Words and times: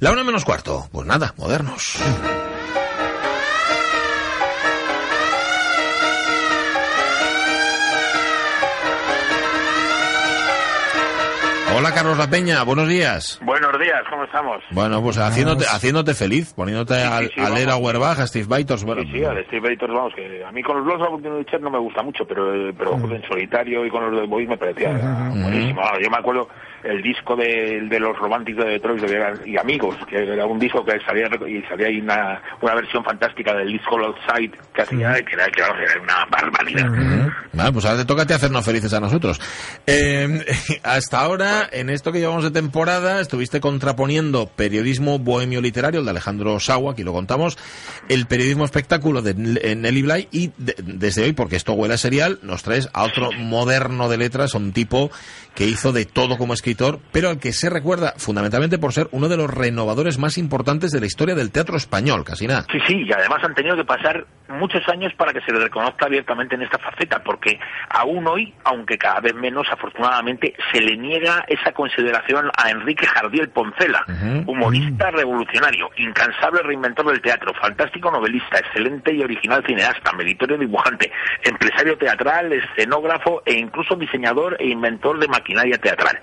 La 0.00 0.12
una 0.12 0.22
menos 0.22 0.44
cuarto. 0.44 0.88
Pues 0.92 1.08
nada, 1.08 1.34
modernos. 1.36 1.96
Hola 11.78 11.94
Carlos 11.94 12.18
La 12.18 12.28
Peña, 12.28 12.64
buenos 12.64 12.88
días. 12.88 13.38
Buenos 13.40 13.70
días, 13.78 14.02
¿cómo 14.10 14.24
estamos? 14.24 14.64
Bueno, 14.72 15.00
pues 15.00 15.16
haciéndote, 15.18 15.64
haciéndote 15.64 16.12
feliz, 16.12 16.52
poniéndote 16.52 16.94
Sí, 16.94 17.00
sí, 17.00 17.06
al, 17.06 17.28
sí, 17.28 17.40
a 17.40 17.50
leer 17.50 17.68
a 17.68 17.74
vamos. 17.74 17.86
Auerbach, 17.86 18.18
a 18.18 18.26
Steve 18.26 18.46
Baiters, 18.48 18.82
bueno. 18.82 19.02
Sí, 19.02 19.10
sí, 19.12 19.24
al 19.24 19.44
Steve 19.46 19.70
Bators, 19.70 19.92
vamos, 19.94 20.12
que 20.16 20.44
a 20.44 20.50
mí 20.50 20.60
con 20.64 20.76
los 20.78 20.84
Blogs 20.84 21.22
de 21.22 21.58
no 21.60 21.70
me 21.70 21.78
gusta 21.78 22.02
mucho, 22.02 22.24
pero, 22.26 22.52
eh, 22.52 22.74
pero 22.76 22.94
en 22.94 23.22
solitario 23.28 23.86
y 23.86 23.90
con 23.90 24.10
los 24.10 24.20
de 24.20 24.26
Boys 24.26 24.48
me 24.48 24.56
parecía 24.58 24.88
buenísimo. 24.90 25.80
Vamos, 25.80 25.98
Yo 26.02 26.10
me 26.10 26.16
acuerdo 26.16 26.48
el 26.82 27.02
disco 27.02 27.36
de, 27.36 27.80
de 27.88 28.00
los 28.00 28.16
románticos 28.18 28.64
de 28.64 28.72
Detroit 28.72 29.00
de- 29.02 29.48
y 29.50 29.56
Amigos, 29.56 29.96
que 30.08 30.16
era 30.16 30.46
un 30.46 30.58
disco 30.58 30.84
que 30.84 30.98
salía 31.00 31.26
y 31.46 31.62
salía 31.68 31.88
ahí 31.88 32.00
una, 32.00 32.40
una 32.60 32.74
versión 32.74 33.04
fantástica 33.04 33.54
del 33.54 33.68
disco 33.72 33.98
Outside 33.98 34.50
que 34.74 34.82
hacía, 34.82 35.12
que 35.24 35.34
era, 35.34 35.46
que 35.46 35.60
era 35.60 36.00
una 36.02 36.24
barbaridad. 36.30 36.88
Vale, 37.52 37.72
pues 37.72 37.84
ahora 37.84 37.98
te 37.98 38.04
toca 38.04 38.22
a 38.22 38.26
ti 38.26 38.32
hacernos 38.34 38.64
felices 38.64 38.92
a 38.94 39.00
nosotros. 39.00 39.40
Eh, 39.86 40.44
hasta 40.84 41.20
ahora, 41.20 41.67
en 41.72 41.90
esto 41.90 42.12
que 42.12 42.20
llevamos 42.20 42.44
de 42.44 42.50
temporada, 42.50 43.20
estuviste 43.20 43.60
contraponiendo 43.60 44.46
periodismo 44.46 45.18
bohemio 45.18 45.60
literario, 45.60 46.00
el 46.00 46.04
de 46.06 46.10
Alejandro 46.12 46.58
Sawa, 46.60 46.92
aquí 46.92 47.04
lo 47.04 47.12
contamos, 47.12 47.58
el 48.08 48.26
periodismo 48.26 48.64
espectáculo 48.64 49.22
de 49.22 49.34
Nelly 49.34 50.02
Bly, 50.02 50.28
y 50.30 50.50
de- 50.58 50.74
desde 50.82 51.24
hoy, 51.24 51.32
porque 51.32 51.56
esto 51.56 51.72
huele 51.72 51.94
a 51.94 51.98
serial, 51.98 52.38
nos 52.42 52.62
traes 52.62 52.88
a 52.92 53.04
otro 53.04 53.30
moderno 53.32 54.08
de 54.08 54.16
letras, 54.18 54.54
un 54.54 54.72
tipo 54.72 55.10
que 55.54 55.64
hizo 55.64 55.92
de 55.92 56.04
todo 56.04 56.38
como 56.38 56.54
escritor, 56.54 57.00
pero 57.12 57.28
al 57.30 57.38
que 57.38 57.52
se 57.52 57.68
recuerda 57.68 58.14
fundamentalmente 58.16 58.78
por 58.78 58.92
ser 58.92 59.08
uno 59.10 59.28
de 59.28 59.36
los 59.36 59.50
renovadores 59.52 60.18
más 60.18 60.38
importantes 60.38 60.92
de 60.92 61.00
la 61.00 61.06
historia 61.06 61.34
del 61.34 61.50
teatro 61.50 61.76
español, 61.76 62.24
casi 62.24 62.46
nada. 62.46 62.64
Sí, 62.70 62.78
sí, 62.86 63.02
y 63.06 63.12
además 63.12 63.42
han 63.42 63.54
tenido 63.54 63.74
que 63.76 63.84
pasar 63.84 64.26
muchos 64.48 64.82
años 64.88 65.12
para 65.16 65.32
que 65.32 65.40
se 65.42 65.52
le 65.52 65.58
reconozca 65.58 66.06
abiertamente 66.06 66.54
en 66.54 66.62
esta 66.62 66.78
faceta, 66.78 67.22
porque 67.22 67.58
aún 67.90 68.26
hoy, 68.26 68.54
aunque 68.64 68.96
cada 68.96 69.20
vez 69.20 69.34
menos, 69.34 69.66
afortunadamente, 69.70 70.54
se 70.72 70.80
le 70.80 70.96
niega 70.96 71.44
esa 71.60 71.72
consideración 71.72 72.50
a 72.56 72.70
Enrique 72.70 73.06
Jardiel 73.06 73.48
Poncela, 73.50 74.04
Ujú. 74.08 74.50
humorista 74.52 75.10
revolucionario, 75.10 75.90
incansable 75.96 76.62
reinventor 76.62 77.06
del 77.06 77.20
teatro, 77.20 77.52
fantástico 77.54 78.10
novelista, 78.10 78.58
excelente 78.58 79.12
y 79.12 79.22
original 79.22 79.64
cineasta, 79.66 80.12
meritorio 80.12 80.58
dibujante, 80.58 81.10
empresario 81.42 81.96
teatral, 81.98 82.52
escenógrafo 82.52 83.42
e 83.44 83.54
incluso 83.54 83.96
diseñador 83.96 84.56
e 84.58 84.68
inventor 84.68 85.18
de 85.18 85.28
maquinaria 85.28 85.78
teatral. 85.78 86.18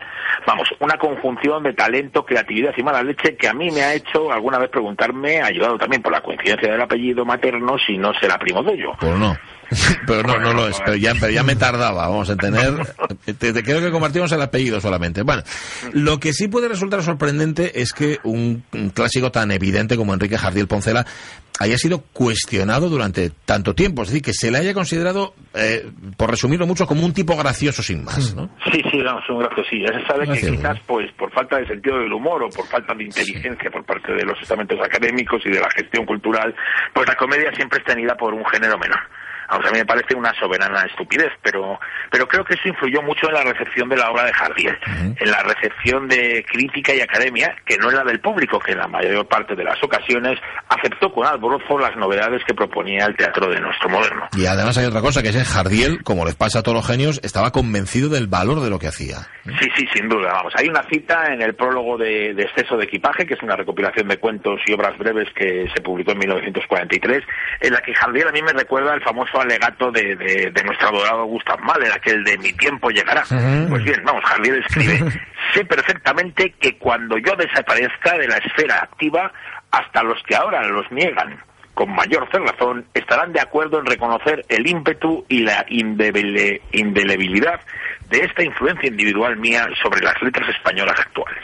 Vamos, 0.45 0.67
una 0.79 0.97
conjunción 0.97 1.63
de 1.63 1.73
talento, 1.73 2.25
creatividad 2.25 2.73
y 2.77 2.83
mala 2.83 3.03
leche 3.03 3.35
que 3.35 3.47
a 3.47 3.53
mí 3.53 3.71
me 3.71 3.81
ha 3.81 3.93
hecho 3.93 4.31
alguna 4.31 4.59
vez 4.59 4.69
preguntarme, 4.69 5.41
ayudado 5.41 5.77
también 5.77 6.01
por 6.01 6.11
la 6.11 6.21
coincidencia 6.21 6.71
del 6.71 6.81
apellido 6.81 7.25
materno, 7.25 7.77
si 7.79 7.97
no 7.97 8.13
será 8.19 8.37
primo 8.37 8.63
de 8.63 8.73
ello. 8.73 8.93
Pues 8.99 9.15
no. 9.17 9.35
Pero 10.07 10.23
no, 10.23 10.39
no 10.39 10.53
lo 10.53 10.67
es. 10.67 10.77
Pero 10.85 10.95
ya, 10.95 11.13
pero 11.19 11.31
ya 11.31 11.43
me 11.43 11.55
tardaba, 11.55 12.07
vamos 12.07 12.29
a 12.29 12.35
tener. 12.35 12.73
Te, 13.25 13.33
te 13.53 13.63
creo 13.63 13.81
que 13.81 13.91
compartimos 13.91 14.31
el 14.31 14.41
apellido 14.41 14.79
solamente. 14.79 15.23
Bueno, 15.23 15.41
lo 15.93 16.19
que 16.19 16.31
sí 16.31 16.47
puede 16.47 16.67
resultar 16.67 17.01
sorprendente 17.01 17.81
es 17.81 17.91
que 17.91 18.19
un, 18.23 18.63
un 18.71 18.89
clásico 18.91 19.31
tan 19.31 19.51
evidente 19.51 19.97
como 19.97 20.13
Enrique 20.13 20.37
Jardiel 20.37 20.67
Poncela 20.67 21.05
haya 21.59 21.77
sido 21.77 22.01
cuestionado 22.13 22.89
durante 22.89 23.31
tanto 23.45 23.73
tiempo. 23.73 24.03
Es 24.03 24.09
decir, 24.09 24.21
que 24.21 24.33
se 24.33 24.51
le 24.51 24.57
haya 24.57 24.73
considerado, 24.73 25.33
eh, 25.53 25.89
por 26.17 26.29
resumirlo 26.29 26.67
mucho, 26.67 26.85
como 26.85 27.05
un 27.05 27.13
tipo 27.13 27.35
gracioso 27.35 27.81
sin 27.81 28.03
más, 28.03 28.35
¿no? 28.35 28.49
Sí, 28.71 28.81
sí, 28.91 29.01
vamos, 29.01 29.23
un 29.29 29.39
gracias, 29.39 29.67
sí. 29.69 29.81
Ya 29.81 29.99
se 29.99 30.05
sabe 30.05 30.27
que 30.27 30.51
quizás 30.51 30.79
pues 30.85 31.11
por 31.13 31.31
falta 31.31 31.57
de 31.57 31.67
sentido 31.67 31.99
del 31.99 32.11
humor 32.11 32.43
o 32.43 32.49
por 32.49 32.67
falta 32.67 32.93
de 32.93 33.05
inteligencia 33.05 33.71
por 33.71 33.85
parte 33.85 34.13
de 34.13 34.23
los 34.23 34.39
estamentos 34.41 34.79
académicos 34.81 35.41
y 35.45 35.49
de 35.49 35.59
la 35.59 35.69
gestión 35.71 36.05
cultural, 36.05 36.53
pues 36.93 37.07
la 37.07 37.15
comedia 37.15 37.53
siempre 37.53 37.79
es 37.79 37.85
tenida 37.85 38.15
por 38.15 38.33
un 38.33 38.45
género 38.45 38.77
menor. 38.77 38.99
Vamos, 39.49 39.67
a 39.67 39.71
mí 39.71 39.79
me 39.79 39.85
parece 39.85 40.15
una 40.15 40.33
soberana 40.39 40.83
estupidez, 40.83 41.31
pero, 41.41 41.79
pero 42.11 42.27
creo 42.27 42.43
que 42.43 42.55
eso 42.55 42.67
influyó 42.67 43.01
mucho 43.01 43.27
en 43.27 43.33
la 43.33 43.43
recepción 43.43 43.89
de 43.89 43.97
la 43.97 44.09
obra 44.09 44.25
de 44.25 44.33
Jardiel, 44.33 44.77
en 45.19 45.31
la 45.31 45.43
recepción 45.43 46.07
de 46.07 46.45
crítica 46.47 46.93
y 46.93 47.01
academia, 47.01 47.55
que 47.65 47.77
no 47.77 47.89
es 47.89 47.95
la 47.95 48.03
del 48.03 48.19
público, 48.19 48.59
que 48.59 48.73
en 48.73 48.79
la 48.79 48.87
mayor 48.87 49.27
parte 49.27 49.55
de 49.55 49.63
las 49.63 49.81
ocasiones 49.83 50.39
aceptó 50.69 51.11
con 51.11 51.25
alborozo 51.25 51.77
las 51.77 51.95
novedades 51.95 52.43
que 52.45 52.53
proponía 52.53 53.05
el 53.05 53.15
teatro 53.15 53.49
de 53.49 53.59
nuestro 53.59 53.89
moderno. 53.89 54.27
Y 54.35 54.45
además 54.45 54.77
hay 54.77 54.85
otra 54.85 55.01
cosa, 55.01 55.21
que 55.21 55.29
es 55.29 55.35
que 55.35 55.45
Jardiel, 55.45 56.03
como 56.03 56.25
les 56.25 56.35
pasa 56.35 56.59
a 56.59 56.63
todos 56.63 56.75
los 56.75 56.87
genios, 56.87 57.19
estaba 57.23 57.51
convencido 57.51 58.09
del 58.09 58.27
valor 58.27 58.61
de 58.61 58.69
lo 58.69 58.79
que 58.79 58.87
hacía. 58.87 59.17
Sí, 59.45 59.69
sí, 59.77 59.85
sin 59.93 60.09
duda. 60.09 60.33
Vamos, 60.33 60.53
hay 60.57 60.67
una 60.67 60.83
cita 60.83 61.31
en 61.31 61.41
el 61.41 61.55
prólogo 61.55 61.97
de, 61.97 62.33
de 62.33 62.43
Exceso 62.43 62.77
de 62.77 62.85
Equipaje, 62.85 63.25
que 63.25 63.35
es 63.35 63.43
una 63.43 63.55
recopilación 63.55 64.07
de 64.07 64.17
cuentos 64.17 64.59
y 64.65 64.73
obras 64.73 64.97
breves 64.97 65.27
que 65.35 65.67
se 65.73 65.81
publicó 65.81 66.11
en 66.11 66.19
1943, 66.19 67.23
en 67.61 67.73
la 67.73 67.81
que 67.81 67.93
Jardiel 67.93 68.27
a 68.27 68.31
mí 68.31 68.41
me 68.41 68.53
recuerda 68.53 68.93
el 68.93 69.03
famoso 69.03 69.34
alegato 69.41 69.91
de, 69.91 70.15
de, 70.15 70.51
de 70.51 70.63
nuestro 70.63 70.89
adorado 70.89 71.25
Gustav 71.25 71.59
Mahler, 71.61 71.91
aquel 71.91 72.23
de 72.23 72.37
mi 72.37 72.53
tiempo 72.53 72.89
llegará. 72.89 73.23
Pues 73.69 73.83
bien, 73.83 74.01
vamos, 74.03 74.23
Jardiel 74.25 74.63
escribe, 74.67 75.11
sé 75.53 75.65
perfectamente 75.65 76.53
que 76.59 76.77
cuando 76.77 77.17
yo 77.17 77.35
desaparezca 77.35 78.17
de 78.17 78.27
la 78.27 78.37
esfera 78.37 78.83
activa, 78.83 79.31
hasta 79.71 80.03
los 80.03 80.21
que 80.23 80.35
ahora 80.35 80.65
los 80.67 80.89
niegan 80.91 81.39
con 81.73 81.93
mayor 81.93 82.27
cerrazón, 82.31 82.85
estarán 82.93 83.33
de 83.33 83.41
acuerdo 83.41 83.79
en 83.79 83.85
reconocer 83.85 84.45
el 84.47 84.65
ímpetu 84.65 85.25
y 85.27 85.43
la 85.43 85.65
indelebilidad 85.67 87.59
de 88.09 88.19
esta 88.19 88.43
influencia 88.43 88.87
individual 88.87 89.35
mía 89.37 89.67
sobre 89.83 90.01
las 90.01 90.21
letras 90.21 90.47
españolas 90.49 90.97
actuales. 90.97 91.43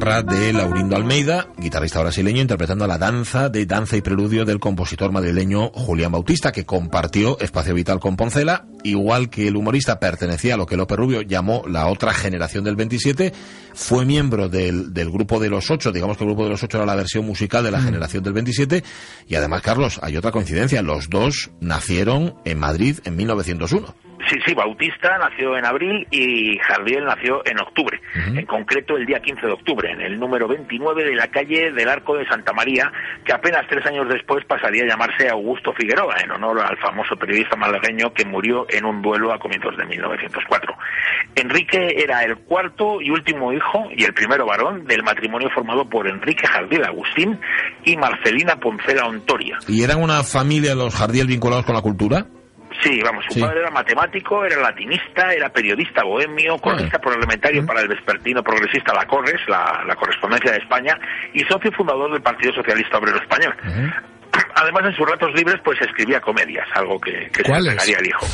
Guitarra 0.00 0.22
de 0.22 0.54
Laurindo 0.54 0.96
Almeida, 0.96 1.48
guitarrista 1.58 2.00
brasileño, 2.00 2.40
interpretando 2.40 2.86
la 2.86 2.96
danza 2.96 3.50
de 3.50 3.66
danza 3.66 3.98
y 3.98 4.00
preludio 4.00 4.46
del 4.46 4.58
compositor 4.58 5.12
madrileño 5.12 5.68
Julián 5.74 6.10
Bautista, 6.10 6.52
que 6.52 6.64
compartió 6.64 7.38
espacio 7.38 7.74
vital 7.74 8.00
con 8.00 8.16
Poncela, 8.16 8.64
igual 8.82 9.28
que 9.28 9.46
el 9.46 9.56
humorista 9.56 10.00
pertenecía 10.00 10.54
a 10.54 10.56
lo 10.56 10.64
que 10.64 10.78
López 10.78 10.96
Rubio 10.96 11.20
llamó 11.20 11.64
la 11.68 11.86
otra 11.86 12.14
generación 12.14 12.64
del 12.64 12.76
27, 12.76 13.34
fue 13.74 14.06
miembro 14.06 14.48
del, 14.48 14.94
del 14.94 15.10
grupo 15.10 15.38
de 15.38 15.50
los 15.50 15.70
ocho, 15.70 15.92
digamos 15.92 16.16
que 16.16 16.24
el 16.24 16.30
grupo 16.30 16.44
de 16.44 16.50
los 16.50 16.62
ocho 16.62 16.78
era 16.78 16.86
la 16.86 16.96
versión 16.96 17.26
musical 17.26 17.62
de 17.62 17.70
la 17.70 17.82
generación 17.82 18.24
del 18.24 18.32
27, 18.32 18.82
y 19.28 19.34
además, 19.34 19.60
Carlos, 19.60 20.00
hay 20.02 20.16
otra 20.16 20.32
coincidencia, 20.32 20.80
los 20.80 21.10
dos 21.10 21.50
nacieron 21.60 22.36
en 22.46 22.58
Madrid 22.58 23.00
en 23.04 23.16
1901. 23.16 24.09
Sí, 24.30 24.38
sí, 24.46 24.54
Bautista 24.54 25.18
nació 25.18 25.56
en 25.56 25.64
abril 25.64 26.06
y 26.12 26.56
Jardiel 26.58 27.04
nació 27.04 27.42
en 27.44 27.58
octubre, 27.58 28.00
en 28.14 28.46
concreto 28.46 28.96
el 28.96 29.04
día 29.04 29.18
15 29.18 29.44
de 29.44 29.52
octubre, 29.52 29.90
en 29.90 30.00
el 30.00 30.20
número 30.20 30.46
29 30.46 31.02
de 31.02 31.16
la 31.16 31.26
calle 31.26 31.72
del 31.72 31.88
Arco 31.88 32.16
de 32.16 32.24
Santa 32.28 32.52
María, 32.52 32.92
que 33.24 33.32
apenas 33.32 33.66
tres 33.68 33.84
años 33.86 34.06
después 34.08 34.44
pasaría 34.44 34.84
a 34.84 34.86
llamarse 34.86 35.28
Augusto 35.28 35.72
Figueroa, 35.72 36.14
en 36.22 36.30
honor 36.30 36.60
al 36.60 36.78
famoso 36.78 37.16
periodista 37.16 37.56
malagueño 37.56 38.14
que 38.14 38.24
murió 38.24 38.66
en 38.68 38.84
un 38.84 39.02
duelo 39.02 39.32
a 39.32 39.40
comienzos 39.40 39.76
de 39.76 39.84
1904. 39.86 40.76
Enrique 41.34 41.96
era 41.96 42.22
el 42.22 42.36
cuarto 42.36 43.00
y 43.00 43.10
último 43.10 43.52
hijo 43.52 43.88
y 43.96 44.04
el 44.04 44.14
primero 44.14 44.46
varón 44.46 44.84
del 44.84 45.02
matrimonio 45.02 45.50
formado 45.52 45.88
por 45.88 46.06
Enrique 46.06 46.46
Jardiel 46.46 46.84
Agustín 46.84 47.36
y 47.84 47.96
Marcelina 47.96 48.60
Poncela 48.60 49.06
Ontoria. 49.06 49.58
¿Y 49.66 49.82
eran 49.82 50.00
una 50.00 50.22
familia 50.22 50.76
los 50.76 50.94
Jardiel 50.94 51.26
vinculados 51.26 51.64
con 51.64 51.74
la 51.74 51.82
cultura? 51.82 52.26
Sí, 52.82 53.00
vamos, 53.02 53.24
su 53.28 53.34
Sí. 53.34 53.40
padre 53.40 53.60
era 53.60 53.70
matemático, 53.70 54.44
era 54.44 54.56
latinista, 54.60 55.32
era 55.32 55.48
periodista 55.50 56.02
bohemio, 56.02 56.58
cronista 56.58 56.98
parlamentario 56.98 57.64
para 57.66 57.80
el 57.82 57.88
vespertino 57.88 58.42
progresista 58.42 58.94
La 58.94 59.06
Corres, 59.06 59.40
la, 59.48 59.82
la 59.86 59.94
correspondencia 59.96 60.52
de 60.52 60.58
España, 60.58 60.98
y 61.34 61.40
socio 61.44 61.70
fundador 61.72 62.12
del 62.12 62.22
Partido 62.22 62.52
Socialista 62.54 62.98
Obrero 62.98 63.18
Español. 63.20 63.54
además 64.54 64.84
en 64.86 64.94
sus 64.94 65.08
ratos 65.08 65.32
libres 65.34 65.60
pues 65.64 65.80
escribía 65.80 66.20
comedias, 66.20 66.66
algo 66.74 67.00
que, 67.00 67.28
que 67.32 67.42
se 67.42 67.52
el 67.52 68.06
hijo. 68.06 68.26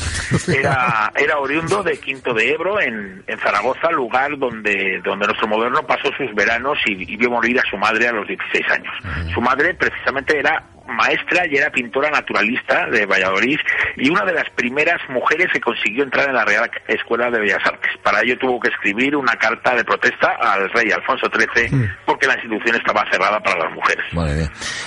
Era, 0.52 1.10
era 1.16 1.38
oriundo 1.38 1.82
de 1.82 1.98
Quinto 1.98 2.34
de 2.34 2.52
Ebro, 2.52 2.80
en, 2.80 3.22
en 3.26 3.38
Zaragoza, 3.38 3.90
lugar 3.90 4.36
donde, 4.38 5.00
donde 5.04 5.26
nuestro 5.26 5.48
moderno 5.48 5.82
pasó 5.86 6.10
sus 6.16 6.34
veranos 6.34 6.78
y, 6.86 7.12
y 7.12 7.16
vio 7.16 7.30
morir 7.30 7.58
a 7.58 7.62
su 7.70 7.76
madre 7.76 8.08
a 8.08 8.12
los 8.12 8.26
16 8.26 8.64
años. 8.70 8.92
Su 9.32 9.40
madre 9.40 9.74
precisamente 9.74 10.38
era 10.38 10.62
maestra 10.88 11.46
y 11.46 11.56
era 11.56 11.70
pintora 11.70 12.10
naturalista 12.10 12.86
de 12.90 13.06
Valladolid 13.06 13.58
y 13.96 14.10
una 14.10 14.24
de 14.24 14.32
las 14.32 14.48
primeras 14.50 15.00
mujeres 15.08 15.48
que 15.52 15.60
consiguió 15.60 16.04
entrar 16.04 16.28
en 16.28 16.34
la 16.34 16.44
Real 16.44 16.70
Escuela 16.88 17.30
de 17.30 17.40
Bellas 17.40 17.64
Artes. 17.64 17.90
Para 18.02 18.22
ello 18.22 18.36
tuvo 18.38 18.60
que 18.60 18.68
escribir 18.68 19.16
una 19.16 19.34
carta 19.34 19.74
de 19.74 19.84
protesta 19.84 20.36
al 20.40 20.70
rey 20.70 20.90
Alfonso 20.90 21.26
XIII 21.32 21.90
porque 22.04 22.26
la 22.26 22.34
institución 22.34 22.76
estaba 22.76 23.04
cerrada 23.10 23.40
para 23.40 23.64
las 23.64 23.74
mujeres. 23.74 24.04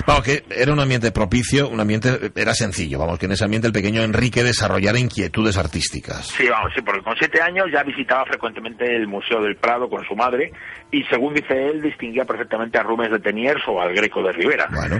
Vamos, 0.05 0.23
que 0.23 0.43
era 0.49 0.73
un 0.73 0.79
ambiente 0.79 1.11
propicio, 1.11 1.69
un 1.69 1.79
ambiente, 1.79 2.31
era 2.35 2.53
sencillo, 2.53 2.99
vamos, 2.99 3.19
que 3.19 3.25
en 3.25 3.33
ese 3.33 3.43
ambiente 3.43 3.67
el 3.67 3.73
pequeño 3.73 4.01
Enrique 4.01 4.43
desarrollara 4.43 4.99
inquietudes 4.99 5.57
artísticas. 5.57 6.27
Sí, 6.27 6.47
vamos, 6.47 6.71
sí, 6.75 6.81
porque 6.81 7.01
con 7.01 7.15
siete 7.17 7.41
años 7.41 7.67
ya 7.71 7.83
visitaba 7.83 8.25
frecuentemente 8.25 8.85
el 8.85 9.07
Museo 9.07 9.41
del 9.41 9.55
Prado 9.55 9.89
con 9.89 10.03
su 10.05 10.15
madre 10.15 10.51
y 10.91 11.03
según 11.03 11.33
dice 11.33 11.53
él, 11.53 11.81
distinguía 11.81 12.25
perfectamente 12.25 12.77
a 12.77 12.83
Rubens 12.83 13.11
de 13.11 13.19
Teniers 13.19 13.61
o 13.67 13.81
al 13.81 13.93
Greco 13.93 14.23
de 14.23 14.31
Rivera. 14.31 14.67
Bueno. 14.71 14.99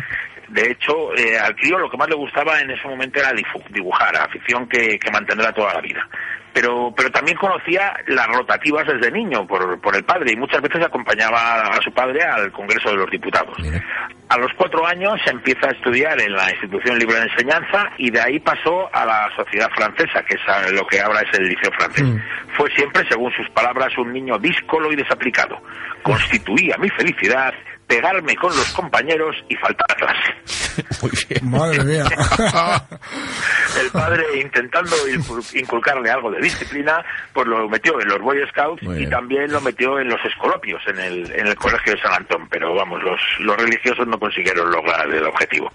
De 0.49 0.71
hecho, 0.71 1.15
eh, 1.15 1.37
al 1.37 1.55
crío 1.55 1.77
lo 1.77 1.89
que 1.89 1.97
más 1.97 2.09
le 2.09 2.15
gustaba 2.15 2.59
en 2.59 2.71
ese 2.71 2.87
momento 2.87 3.19
era 3.19 3.31
dibujar, 3.69 4.15
afición 4.15 4.67
que, 4.67 4.97
que 4.97 5.11
mantendrá 5.11 5.51
toda 5.51 5.75
la 5.75 5.81
vida. 5.81 6.07
Pero, 6.51 6.91
pero 6.95 7.11
también 7.11 7.37
conocía 7.37 7.93
las 8.07 8.27
rotativas 8.27 8.85
desde 8.87 9.11
niño 9.11 9.45
por, 9.45 9.79
por 9.79 9.95
el 9.95 10.03
padre 10.03 10.33
y 10.33 10.35
muchas 10.35 10.61
veces 10.61 10.83
acompañaba 10.83 11.61
a 11.61 11.81
su 11.81 11.91
padre 11.93 12.23
al 12.23 12.51
Congreso 12.51 12.89
de 12.89 12.97
los 12.97 13.11
Diputados. 13.11 13.55
Mira. 13.59 13.79
A 14.29 14.37
los 14.37 14.51
cuatro 14.57 14.85
años 14.85 15.19
empieza 15.25 15.67
a 15.67 15.71
estudiar 15.71 16.19
en 16.21 16.33
la 16.33 16.49
Institución 16.51 16.97
Libre 16.97 17.15
de 17.15 17.23
Enseñanza 17.23 17.89
y 17.97 18.09
de 18.11 18.21
ahí 18.21 18.39
pasó 18.39 18.89
a 18.93 19.05
la 19.05 19.29
Sociedad 19.35 19.69
Francesa, 19.75 20.23
que 20.23 20.35
es 20.35 20.71
lo 20.71 20.85
que 20.85 20.99
ahora 20.99 21.21
es 21.21 21.39
el 21.39 21.47
Liceo 21.47 21.71
Francés. 21.71 22.05
Fue 22.55 22.69
siempre, 22.75 23.03
según 23.09 23.31
sus 23.33 23.49
palabras, 23.49 23.95
un 23.97 24.11
niño 24.11 24.37
díscolo 24.37 24.91
y 24.91 24.95
desaplicado. 24.95 25.61
Constituía 26.03 26.77
mi 26.77 26.89
felicidad 26.89 27.53
pegarme 27.89 28.35
con 28.35 28.55
los 28.55 28.71
compañeros 28.73 29.35
y 29.49 29.55
faltar 29.55 29.87
a 29.91 29.95
clase. 29.95 30.85
Muy 31.01 31.11
bien. 31.27 31.49
Madre 31.49 31.83
mía. 31.83 32.05
El 33.81 33.89
padre, 33.91 34.23
intentando 34.39 34.95
incul- 35.07 35.59
inculcarle 35.59 36.09
algo 36.11 36.29
de 36.31 36.39
disciplina, 36.39 37.03
pues 37.33 37.47
lo 37.47 37.67
metió 37.67 37.99
en 37.99 38.07
los 38.07 38.19
Boy 38.21 38.37
Scouts 38.51 38.83
Muy 38.83 38.95
y 38.95 38.99
bien. 38.99 39.09
también 39.09 39.51
lo 39.51 39.59
metió 39.61 39.99
en 39.99 40.07
los 40.07 40.23
escolopios, 40.23 40.81
en 40.87 40.99
el, 40.99 41.31
en 41.31 41.47
el 41.47 41.55
colegio 41.55 41.93
de 41.95 42.01
San 42.01 42.13
Antón. 42.13 42.47
Pero 42.49 42.75
vamos, 42.75 43.01
los, 43.03 43.19
los 43.39 43.57
religiosos 43.57 44.05
no 44.07 44.19
consiguieron 44.19 44.71
lograr 44.71 45.09
el 45.09 45.25
objetivo. 45.25 45.71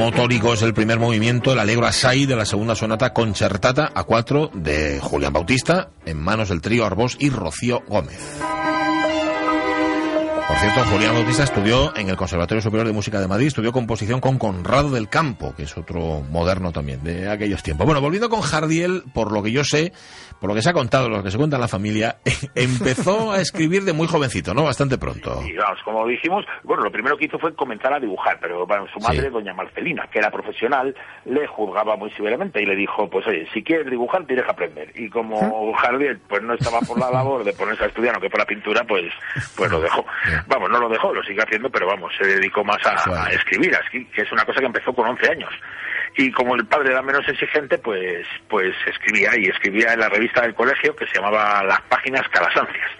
Motórico 0.00 0.54
es 0.54 0.62
el 0.62 0.72
primer 0.72 0.98
movimiento, 0.98 1.52
el 1.52 1.58
Allegro 1.58 1.86
Assai 1.86 2.24
de 2.24 2.34
la 2.34 2.46
segunda 2.46 2.74
sonata 2.74 3.12
concertata 3.12 3.92
a 3.94 4.04
cuatro 4.04 4.50
de 4.54 4.98
Julián 4.98 5.34
Bautista, 5.34 5.90
en 6.06 6.16
manos 6.16 6.48
del 6.48 6.62
trío 6.62 6.86
Arbós 6.86 7.18
y 7.20 7.28
Rocío 7.28 7.82
Gómez. 7.86 8.18
Cierto, 10.60 10.84
Julián 10.90 11.14
Bautista 11.14 11.44
estudió 11.44 11.96
en 11.96 12.10
el 12.10 12.16
Conservatorio 12.18 12.60
Superior 12.60 12.86
de 12.86 12.92
Música 12.92 13.18
de 13.18 13.26
Madrid, 13.26 13.46
estudió 13.46 13.72
composición 13.72 14.20
con 14.20 14.38
Conrado 14.38 14.90
del 14.90 15.08
Campo, 15.08 15.54
que 15.56 15.62
es 15.62 15.74
otro 15.78 16.20
moderno 16.30 16.70
también 16.70 17.02
de 17.02 17.30
aquellos 17.30 17.62
tiempos. 17.62 17.86
Bueno, 17.86 18.02
volviendo 18.02 18.28
con 18.28 18.42
Jardiel, 18.42 19.04
por 19.14 19.32
lo 19.32 19.42
que 19.42 19.52
yo 19.52 19.64
sé, 19.64 19.92
por 20.38 20.50
lo 20.50 20.54
que 20.54 20.60
se 20.60 20.68
ha 20.68 20.74
contado, 20.74 21.08
lo 21.08 21.22
que 21.22 21.30
se 21.30 21.38
cuenta 21.38 21.56
en 21.56 21.62
la 21.62 21.68
familia, 21.68 22.16
empezó 22.54 23.32
a 23.32 23.40
escribir 23.40 23.84
de 23.84 23.94
muy 23.94 24.06
jovencito, 24.06 24.52
¿no? 24.52 24.64
Bastante 24.64 24.98
pronto. 24.98 25.42
Y 25.46 25.54
vamos, 25.56 25.78
como 25.82 26.06
dijimos, 26.06 26.44
bueno, 26.62 26.82
lo 26.82 26.92
primero 26.92 27.16
que 27.16 27.24
hizo 27.24 27.38
fue 27.38 27.54
comenzar 27.54 27.94
a 27.94 27.98
dibujar, 27.98 28.38
pero 28.38 28.66
bueno, 28.66 28.84
su 28.92 29.00
madre, 29.00 29.22
Sí. 29.22 29.28
doña 29.30 29.54
Marcelina, 29.54 30.08
que 30.12 30.18
era 30.18 30.30
profesional, 30.30 30.94
le 31.24 31.46
juzgaba 31.46 31.96
muy 31.96 32.10
severamente 32.10 32.62
y 32.62 32.66
le 32.66 32.76
dijo, 32.76 33.08
pues 33.08 33.26
oye, 33.26 33.48
si 33.54 33.62
quieres 33.62 33.90
dibujar 33.90 34.26
tienes 34.26 34.44
que 34.44 34.50
aprender. 34.50 34.92
Y 34.94 35.08
como 35.08 35.72
Jardiel 35.72 36.18
pues 36.28 36.42
no 36.42 36.52
estaba 36.52 36.80
por 36.80 36.98
la 37.00 37.10
labor 37.10 37.44
de 37.44 37.54
ponerse 37.54 37.84
a 37.84 37.86
estudiar, 37.86 38.14
aunque 38.14 38.28
por 38.28 38.40
la 38.40 38.46
pintura, 38.46 38.84
pues, 38.86 39.10
pues 39.56 39.70
lo 39.70 39.80
dejó. 39.80 40.04
Vamos, 40.50 40.68
no 40.68 40.80
lo 40.80 40.88
dejó, 40.88 41.14
lo 41.14 41.22
sigue 41.22 41.40
haciendo, 41.42 41.70
pero 41.70 41.86
vamos, 41.86 42.12
se 42.20 42.26
dedicó 42.26 42.64
más 42.64 42.84
a, 42.84 43.30
escribir, 43.30 43.72
a 43.74 43.78
escri- 43.84 44.10
que 44.10 44.22
es 44.22 44.32
una 44.32 44.44
cosa 44.44 44.58
que 44.58 44.66
empezó 44.66 44.92
con 44.92 45.06
11 45.06 45.30
años. 45.30 45.50
Y 46.16 46.30
como 46.32 46.54
el 46.54 46.66
padre 46.66 46.90
era 46.90 47.02
menos 47.02 47.26
exigente, 47.28 47.78
pues, 47.78 48.26
pues 48.48 48.74
escribía 48.86 49.30
y 49.38 49.46
escribía 49.46 49.92
en 49.92 50.00
la 50.00 50.08
revista 50.08 50.42
del 50.42 50.54
colegio 50.54 50.94
que 50.94 51.06
se 51.06 51.14
llamaba 51.14 51.62
Las 51.64 51.80
Páginas 51.82 52.26
Calasancias. 52.28 52.90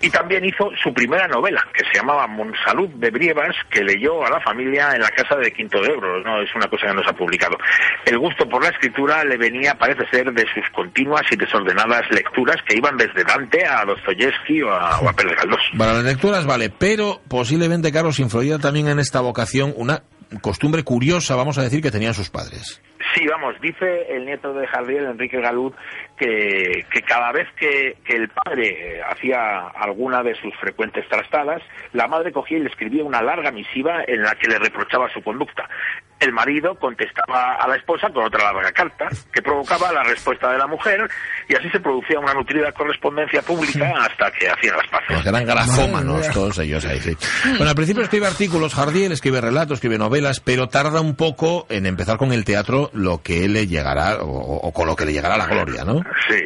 Y 0.00 0.10
también 0.10 0.44
hizo 0.44 0.70
su 0.82 0.92
primera 0.92 1.26
novela, 1.26 1.66
que 1.72 1.84
se 1.84 1.98
llamaba 1.98 2.26
Monsalud 2.26 2.88
de 2.96 3.10
Brievas, 3.10 3.54
que 3.70 3.82
leyó 3.82 4.26
a 4.26 4.30
la 4.30 4.40
familia 4.40 4.90
en 4.94 5.00
la 5.00 5.08
casa 5.08 5.36
de 5.36 5.50
Quinto 5.52 5.80
de 5.80 5.92
Ebro. 5.92 6.22
No 6.22 6.42
es 6.42 6.54
una 6.54 6.66
cosa 6.68 6.88
que 6.88 6.94
no 6.94 7.02
se 7.02 7.10
ha 7.10 7.14
publicado. 7.14 7.56
El 8.04 8.18
gusto 8.18 8.48
por 8.48 8.62
la 8.62 8.70
escritura 8.70 9.24
le 9.24 9.36
venía, 9.36 9.74
parece 9.74 10.06
ser, 10.10 10.32
de 10.32 10.44
sus 10.52 10.68
continuas 10.74 11.22
y 11.30 11.36
desordenadas 11.36 12.02
lecturas 12.10 12.56
que 12.66 12.76
iban 12.76 12.96
desde 12.96 13.24
Dante 13.24 13.64
a 13.64 13.84
Dostoyevsky 13.84 14.62
o 14.62 14.70
a, 14.70 15.00
o 15.00 15.08
a 15.08 15.12
Pérez 15.12 15.36
Galdós. 15.36 15.62
Para 15.78 15.94
las 15.94 16.04
lecturas 16.04 16.44
vale, 16.46 16.70
pero 16.70 17.20
posiblemente, 17.28 17.92
Carlos, 17.92 18.18
influía 18.18 18.58
también 18.58 18.88
en 18.88 18.98
esta 18.98 19.20
vocación 19.20 19.72
una 19.76 20.02
costumbre 20.40 20.82
curiosa, 20.82 21.36
vamos 21.36 21.58
a 21.58 21.62
decir, 21.62 21.82
que 21.82 21.90
tenían 21.90 22.14
sus 22.14 22.30
padres. 22.30 22.82
Sí, 23.14 23.26
vamos, 23.26 23.58
dice 23.60 24.14
el 24.14 24.26
nieto 24.26 24.52
de 24.52 24.66
Jardiel, 24.66 25.06
Enrique 25.06 25.40
Galud, 25.40 25.72
que, 26.18 26.84
que 26.90 27.02
cada 27.02 27.32
vez 27.32 27.48
que, 27.56 27.96
el 28.08 28.28
padre 28.28 28.98
eh, 28.98 29.02
hacía 29.02 29.68
alguna 29.68 30.22
de 30.22 30.34
sus 30.34 30.54
frecuentes 30.56 31.08
trastadas, 31.08 31.62
la 31.92 32.08
madre 32.08 32.32
cogía 32.32 32.58
y 32.58 32.62
le 32.62 32.68
escribía 32.68 33.04
una 33.04 33.22
larga 33.22 33.52
misiva 33.52 34.02
en 34.06 34.22
la 34.22 34.34
que 34.34 34.48
le 34.48 34.58
reprochaba 34.58 35.08
su 35.10 35.22
conducta. 35.22 35.68
El 36.18 36.32
marido 36.32 36.74
contestaba 36.76 37.54
a 37.54 37.68
la 37.68 37.76
esposa 37.76 38.08
con 38.08 38.24
otra 38.24 38.52
larga 38.52 38.72
carta, 38.72 39.08
que 39.32 39.42
provocaba 39.42 39.92
la 39.92 40.02
respuesta 40.02 40.50
de 40.50 40.58
la 40.58 40.66
mujer, 40.66 41.08
y 41.48 41.54
así 41.54 41.68
se 41.70 41.80
producía 41.80 42.18
una 42.18 42.32
nutrida 42.32 42.72
correspondencia 42.72 43.42
pública 43.42 43.92
hasta 44.00 44.30
que 44.30 44.48
hacían 44.48 44.76
las 44.76 44.86
paces. 44.88 45.10
Los 45.10 45.26
eran 45.26 45.44
grafómanos, 45.44 46.30
todos 46.30 46.58
ellos 46.58 46.84
ahí, 46.86 47.00
sí. 47.00 47.16
Bueno, 47.50 47.68
al 47.68 47.74
principio 47.74 48.02
escribe 48.02 48.26
artículos, 48.26 48.74
Jardiel 48.74 49.12
escribe 49.12 49.40
relatos, 49.40 49.74
escribe 49.74 49.98
novelas, 49.98 50.40
pero 50.40 50.68
tarda 50.68 51.00
un 51.00 51.16
poco 51.16 51.66
en 51.68 51.86
empezar 51.86 52.16
con 52.16 52.32
el 52.32 52.44
teatro 52.44 52.90
lo 52.92 53.22
que 53.22 53.48
le 53.48 53.66
llegará, 53.66 54.16
o, 54.22 54.26
o 54.28 54.72
con 54.72 54.86
lo 54.86 54.96
que 54.96 55.04
le 55.04 55.12
llegará 55.12 55.34
a 55.34 55.38
la 55.38 55.46
gloria, 55.46 55.84
¿no? 55.84 56.00
Sí, 56.28 56.40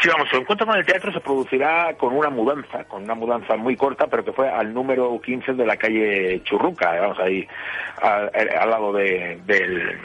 sí, 0.00 0.08
vamos, 0.08 0.28
su 0.30 0.36
encuentro 0.36 0.66
con 0.66 0.78
el 0.78 0.86
teatro 0.86 1.12
se 1.12 1.20
producirá 1.20 1.94
con 1.98 2.14
una 2.14 2.30
mudanza, 2.30 2.84
con 2.84 3.02
una 3.02 3.14
mudanza 3.14 3.56
muy 3.56 3.76
corta, 3.76 4.06
pero 4.06 4.24
que 4.24 4.32
fue 4.32 4.48
al 4.48 4.72
número 4.72 5.20
15 5.20 5.52
de 5.52 5.66
la 5.66 5.76
calle 5.76 6.42
Churruca, 6.44 6.96
eh, 6.96 7.00
vamos, 7.00 7.18
ahí 7.18 7.46
al, 8.00 8.30
al 8.34 8.70
lado 8.70 8.92
de, 8.92 9.09
del... 9.46 9.98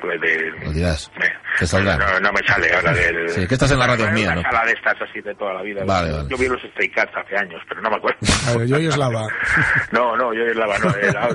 pues, 0.00 0.20
del- 0.20 0.50
Lo 0.64 0.72
dirás. 0.72 1.10
me- 1.18 1.32
Te 1.58 1.66
saldrá. 1.66 1.96
No, 1.96 2.20
no 2.20 2.32
me 2.32 2.46
sale 2.46 2.72
ahora 2.74 2.92
del... 2.92 3.28
Sí, 3.36 3.46
que 3.46 3.54
estás 3.54 3.70
en 3.70 3.78
la 3.78 3.86
radio 3.86 4.10
mía, 4.10 4.26
una 4.32 4.34
¿no? 4.36 4.42
sala 4.42 4.64
de 4.66 4.72
estas 4.72 4.94
así 5.02 5.20
de 5.20 5.34
toda 5.34 5.54
la 5.54 5.62
vida. 5.62 5.82
Vale, 5.84 6.08
yo, 6.10 6.16
vale. 6.16 6.28
yo 6.30 6.36
vi 6.38 6.48
los 6.48 6.60
Stray 6.62 6.90
Cats 6.90 7.12
hace 7.16 7.36
años, 7.36 7.60
pero 7.68 7.80
no 7.82 7.90
me 7.90 7.96
acuerdo. 7.96 8.18
A 8.48 8.56
ver, 8.58 8.66
yo 8.66 8.78
y 8.78 8.86
Eslava. 8.86 9.26
No, 9.92 10.16
no, 10.16 10.32
yo 10.34 10.44
y 10.46 10.50
Eslava, 10.50 10.78
no. 10.78 10.94
era- 10.96 11.28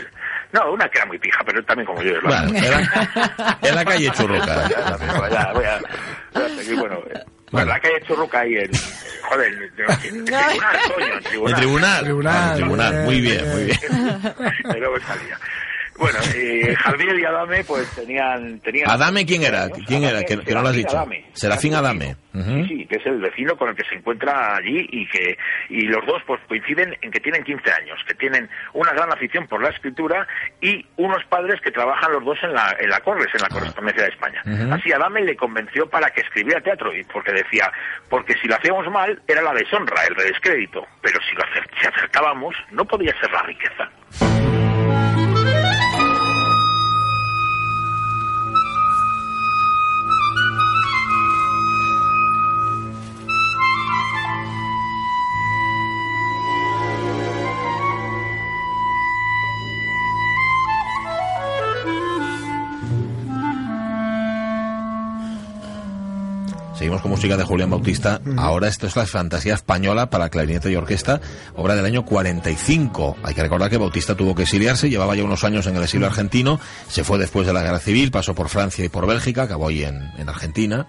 no, 0.52 0.72
una 0.72 0.88
que 0.88 0.98
era 0.98 1.06
muy 1.06 1.18
pija, 1.18 1.40
pero 1.44 1.62
también 1.64 1.86
como 1.86 2.02
yo 2.02 2.16
Eslava. 2.16 2.42
Bueno, 2.48 2.58
era 2.66 3.58
en 3.62 3.74
la 3.74 3.84
calle 3.84 4.10
Churruca. 4.12 4.68
Ya, 4.68 4.68
ya, 4.68 4.98
ya, 5.30 5.52
voy 5.52 5.64
a, 5.64 5.78
voy 6.34 6.42
a 6.44 6.48
seguir, 6.56 6.76
bueno, 6.78 6.96
eh, 7.14 7.20
bueno, 7.50 7.68
la 7.68 7.80
calle 7.80 8.00
Churruca 8.06 8.40
ahí 8.40 8.56
en, 8.56 8.70
joder, 9.28 9.52
en, 9.52 9.62
en- 9.62 9.70
en 10.18 10.24
tribunal, 10.24 10.58
coño, 10.94 11.06
en 11.06 11.12
El 11.12 11.22
tribunal. 11.24 11.54
tribunal. 11.56 12.02
Tribunal, 12.04 12.34
Ah, 12.36 12.50
el 12.52 12.56
tribunal. 12.60 12.92
bien, 12.92 13.04
Muy 13.04 13.20
bien, 13.20 13.36
bien. 13.42 13.52
muy 13.54 13.64
bien. 13.64 13.78
Y 14.76 14.78
luego 14.80 15.00
salía. 15.00 15.38
Bueno, 15.98 16.18
eh, 16.34 16.74
Jardiel 16.76 17.18
y 17.20 17.24
Adame 17.24 17.64
pues 17.64 17.88
tenían... 17.90 18.60
tenían 18.60 18.88
¿Adame 18.90 19.26
quién 19.26 19.42
era? 19.42 19.68
¿Quién 19.68 20.04
era? 20.04 20.22
Que, 20.22 20.38
que 20.38 20.54
no 20.54 20.62
lo 20.62 20.68
has 20.68 20.74
dicho. 20.76 20.96
Adame. 20.96 21.24
Serafín 21.32 21.74
Adame. 21.74 22.16
Ujú. 22.34 22.50
Sí, 22.50 22.64
sí, 22.68 22.86
que 22.86 22.96
es 22.96 23.06
el 23.06 23.20
vecino 23.20 23.56
con 23.56 23.70
el 23.70 23.74
que 23.74 23.82
se 23.88 23.96
encuentra 23.96 24.54
allí 24.56 24.86
y 24.92 25.08
que 25.08 25.36
y 25.70 25.82
los 25.82 26.06
dos 26.06 26.22
pues 26.26 26.40
coinciden 26.46 26.96
en 27.02 27.10
que 27.10 27.18
tienen 27.20 27.42
15 27.42 27.70
años, 27.72 27.98
que 28.06 28.14
tienen 28.14 28.48
una 28.74 28.92
gran 28.92 29.12
afición 29.12 29.48
por 29.48 29.60
la 29.62 29.70
escritura 29.70 30.26
y 30.60 30.86
unos 30.96 31.24
padres 31.24 31.60
que 31.62 31.72
trabajan 31.72 32.12
los 32.12 32.24
dos 32.24 32.38
en 32.42 32.52
la 32.52 32.76
en 32.78 32.90
la 32.90 33.00
Corres, 33.00 33.28
en 33.34 33.40
la 33.42 33.48
correspondencia 33.48 34.04
de 34.04 34.10
España. 34.10 34.42
Así 34.72 34.92
Adame 34.92 35.22
le 35.22 35.34
convenció 35.36 35.88
para 35.90 36.10
que 36.10 36.20
escribiera 36.20 36.60
teatro 36.60 36.94
y 36.94 37.02
porque 37.04 37.32
decía, 37.32 37.72
porque 38.08 38.34
si 38.40 38.46
lo 38.46 38.54
hacíamos 38.54 38.86
mal 38.92 39.20
era 39.26 39.42
la 39.42 39.52
deshonra, 39.52 39.96
el 40.08 40.14
descrédito, 40.14 40.86
pero 41.02 41.18
si 41.28 41.34
lo 41.34 41.42
acer- 41.42 41.68
si 41.80 41.86
acertábamos 41.88 42.54
no 42.70 42.84
podía 42.84 43.12
ser 43.20 43.32
la 43.32 43.42
riqueza. 43.42 44.47
Seguimos 66.78 67.02
con 67.02 67.10
música 67.10 67.36
de 67.36 67.42
Julián 67.42 67.70
Bautista. 67.70 68.20
Ahora 68.36 68.68
esto 68.68 68.86
es 68.86 68.94
la 68.94 69.04
fantasía 69.04 69.54
española 69.54 70.10
para 70.10 70.28
clarinete 70.28 70.70
y 70.70 70.76
orquesta, 70.76 71.20
obra 71.56 71.74
del 71.74 71.84
año 71.84 72.04
45. 72.04 73.16
Hay 73.24 73.34
que 73.34 73.42
recordar 73.42 73.68
que 73.68 73.78
Bautista 73.78 74.14
tuvo 74.14 74.36
que 74.36 74.44
exiliarse, 74.44 74.88
llevaba 74.88 75.16
ya 75.16 75.24
unos 75.24 75.42
años 75.42 75.66
en 75.66 75.76
el 75.76 75.82
exilio 75.82 76.06
argentino, 76.06 76.60
se 76.88 77.02
fue 77.02 77.18
después 77.18 77.48
de 77.48 77.52
la 77.52 77.62
guerra 77.62 77.80
civil, 77.80 78.12
pasó 78.12 78.32
por 78.32 78.48
Francia 78.48 78.84
y 78.84 78.88
por 78.88 79.08
Bélgica, 79.08 79.42
acabó 79.42 79.68
ahí 79.68 79.82
en, 79.82 80.12
en 80.18 80.28
Argentina. 80.28 80.86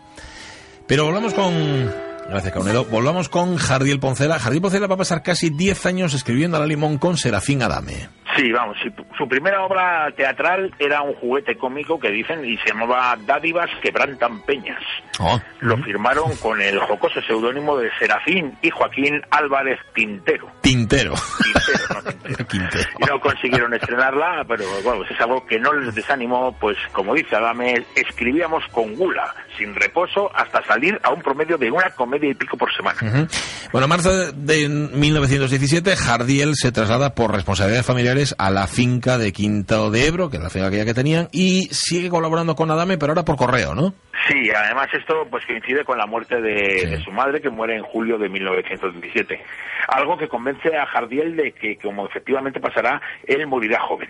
Pero 0.86 1.06
volvamos 1.06 1.34
con 1.34 2.10
Gracias, 2.30 2.54
Caunedo. 2.54 2.86
Volvamos 2.86 3.28
con 3.28 3.58
Jardiel 3.58 4.00
Poncela. 4.00 4.38
Jardiel 4.38 4.62
Poncela 4.62 4.86
va 4.86 4.94
a 4.94 5.00
pasar 5.00 5.24
casi 5.24 5.50
10 5.50 5.88
años 5.88 6.14
escribiendo 6.14 6.58
a 6.58 6.60
la 6.60 6.68
limón 6.68 7.00
con 7.00 7.18
Serafín 7.18 7.64
Adame. 7.64 8.10
Sí, 8.36 8.52
vamos, 8.52 8.78
su 9.18 9.28
primera 9.28 9.64
obra 9.64 10.12
teatral 10.16 10.74
era 10.78 11.02
un 11.02 11.14
juguete 11.16 11.58
cómico 11.58 12.00
que 12.00 12.10
dicen 12.10 12.46
y 12.46 12.58
se 12.58 12.70
llamaba 12.70 13.18
Dádivas 13.26 13.70
quebrantan 13.82 14.42
peñas. 14.42 14.82
Oh. 15.20 15.40
Lo 15.62 15.78
firmaron 15.78 16.36
con 16.38 16.62
el 16.62 16.80
jocoso 16.80 17.22
seudónimo 17.22 17.78
de 17.78 17.90
Serafín 17.98 18.58
y 18.62 18.70
Joaquín 18.70 19.22
Álvarez 19.32 19.80
Tintero. 19.94 20.48
Tintero. 20.62 21.16
Tintero, 21.44 22.78
Y 23.00 23.06
no 23.06 23.20
consiguieron 23.20 23.74
estrenarla, 23.74 24.46
pero 24.48 24.64
bueno, 24.84 25.04
es 25.10 25.20
algo 25.20 25.46
que 25.46 25.60
no 25.60 25.74
les 25.74 25.96
desanimó, 25.96 26.56
pues 26.60 26.78
como 26.92 27.16
dice 27.16 27.36
Adame, 27.36 27.86
escribíamos 27.96 28.64
con 28.72 28.96
gula, 28.96 29.34
sin 29.58 29.74
reposo, 29.76 30.32
hasta 30.36 30.64
salir 30.66 31.00
a 31.04 31.12
un 31.12 31.22
promedio 31.22 31.58
de 31.58 31.72
una 31.72 31.90
comedia 31.92 32.30
y 32.30 32.36
pico 32.36 32.58
por 32.58 32.74
semana. 32.74 33.28
Bueno, 33.72 33.86
en 33.86 33.90
marzo 33.90 34.32
de 34.32 34.70
1917, 34.70 35.96
Jardiel 35.96 36.54
se 36.56 36.72
traslada 36.72 37.14
por 37.16 37.34
responsabilidades 37.34 37.86
familiares 37.86 38.19
a 38.38 38.50
la 38.50 38.68
finca 38.68 39.18
de 39.18 39.32
Quinto 39.32 39.92
de 39.92 40.08
Ebro, 40.08 40.30
que 40.30 40.38
es 40.38 40.44
la 40.44 40.50
finca 40.50 40.68
aquella 40.68 40.86
que 40.86 40.94
tenían, 40.94 41.30
y 41.32 41.70
sigue 41.72 42.10
colaborando 42.10 42.56
con 42.56 42.70
Adame, 42.70 42.98
pero 42.98 43.12
ahora 43.12 43.26
por 43.26 43.38
correo, 43.38 43.74
¿no? 43.76 43.94
Sí, 44.28 44.50
además 44.52 44.88
esto 44.94 45.28
pues 45.30 45.46
coincide 45.46 45.84
con 45.84 45.98
la 45.98 46.06
muerte 46.06 46.42
de, 46.42 47.00
su 47.04 47.12
madre, 47.12 47.42
que 47.42 47.50
muere 47.50 47.76
en 47.76 47.84
julio 47.84 48.18
de 48.18 48.30
1917. 48.30 49.42
Algo 49.88 50.18
que 50.18 50.28
convence 50.28 50.76
a 50.76 50.86
Jardiel 50.86 51.36
de 51.36 51.52
que, 51.54 51.78
como 51.78 52.06
efectivamente 52.08 52.60
pasará, 52.60 53.02
él 53.26 53.48
morirá 53.48 53.80
joven. 53.80 54.10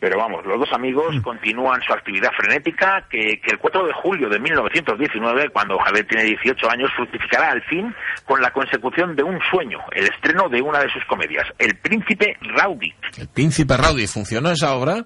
Pero 0.00 0.18
vamos, 0.18 0.44
los 0.46 0.58
dos 0.58 0.72
amigos 0.72 1.14
mm. 1.16 1.20
continúan 1.20 1.80
su 1.82 1.92
actividad 1.92 2.30
frenética, 2.32 3.06
que, 3.10 3.40
que, 3.40 3.52
el 3.52 3.58
4 3.58 3.86
de 3.86 3.92
julio 3.92 4.28
de 4.28 4.38
1919, 4.40 5.50
cuando 5.50 5.78
Jardiel 5.78 6.06
tiene 6.06 6.24
18 6.24 6.70
años, 6.70 6.90
fructificará 6.96 7.50
al 7.50 7.62
fin 7.62 7.94
con 8.24 8.40
la 8.40 8.50
consecución 8.50 9.14
de 9.14 9.22
un 9.22 9.38
sueño, 9.50 9.78
el 9.92 10.04
estreno 10.04 10.48
de 10.48 10.62
una 10.62 10.80
de 10.80 10.90
sus 10.90 11.04
comedias, 11.04 11.44
El 11.58 11.76
Príncipe 11.76 12.36
Rowdy. 12.40 12.92
El 13.18 13.28
Príncipe 13.28 13.76
Rowdy, 13.76 14.06
¿funcionó 14.06 14.50
esa 14.50 14.74
obra? 14.74 15.04